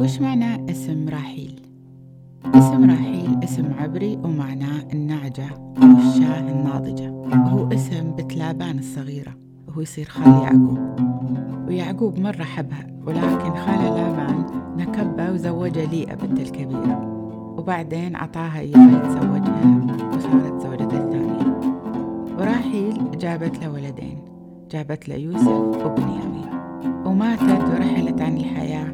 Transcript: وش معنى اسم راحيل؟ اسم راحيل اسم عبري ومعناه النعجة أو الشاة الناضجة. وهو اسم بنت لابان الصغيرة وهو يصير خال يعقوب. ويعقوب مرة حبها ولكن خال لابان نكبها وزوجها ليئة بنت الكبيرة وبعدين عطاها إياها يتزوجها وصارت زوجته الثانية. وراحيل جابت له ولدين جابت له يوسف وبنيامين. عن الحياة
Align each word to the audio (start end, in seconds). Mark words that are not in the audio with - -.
وش 0.00 0.20
معنى 0.20 0.70
اسم 0.70 1.08
راحيل؟ 1.08 1.60
اسم 2.54 2.90
راحيل 2.90 3.38
اسم 3.44 3.72
عبري 3.78 4.16
ومعناه 4.16 4.82
النعجة 4.92 5.48
أو 5.82 5.98
الشاة 5.98 6.50
الناضجة. 6.50 7.10
وهو 7.12 7.68
اسم 7.72 8.10
بنت 8.10 8.36
لابان 8.36 8.78
الصغيرة 8.78 9.34
وهو 9.68 9.80
يصير 9.80 10.08
خال 10.08 10.42
يعقوب. 10.42 10.78
ويعقوب 11.68 12.18
مرة 12.18 12.42
حبها 12.42 12.86
ولكن 13.06 13.54
خال 13.54 13.84
لابان 13.84 14.46
نكبها 14.76 15.30
وزوجها 15.32 15.86
ليئة 15.86 16.14
بنت 16.14 16.40
الكبيرة 16.40 17.08
وبعدين 17.58 18.16
عطاها 18.16 18.60
إياها 18.60 18.90
يتزوجها 18.90 19.86
وصارت 20.16 20.62
زوجته 20.62 21.04
الثانية. 21.04 21.60
وراحيل 22.38 23.18
جابت 23.18 23.58
له 23.58 23.70
ولدين 23.70 24.18
جابت 24.70 25.08
له 25.08 25.14
يوسف 25.14 25.86
وبنيامين. 25.86 26.61
عن 28.22 28.36
الحياة 28.36 28.86